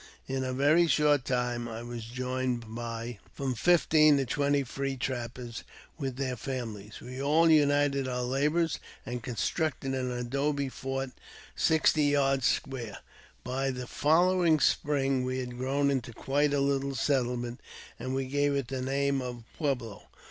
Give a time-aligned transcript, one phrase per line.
[0.25, 5.63] In a very short time I was joined by from fifteen to twenty free trappers,
[5.99, 7.01] with their families.
[7.01, 11.11] We all united our labours, and constructed an adobe fort
[11.55, 12.97] sixty yards square.
[13.43, 17.61] By the following spring we had grown into quite a little settle ment,
[17.99, 20.07] and we gave it the name of Pueblo.